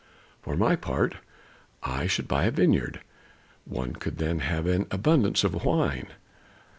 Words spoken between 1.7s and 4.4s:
I should buy a vineyard. One could then